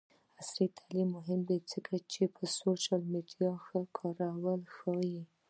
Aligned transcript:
عصري 0.39 0.67
تعلیم 0.77 1.07
مهم 1.17 1.39
دی 1.49 1.57
ځکه 1.71 1.93
چې 2.11 2.21
د 2.37 2.39
سوشل 2.57 3.01
میډیا 3.11 3.51
ښه 3.65 3.79
کارول 3.97 4.61
ښيي. 4.75 5.21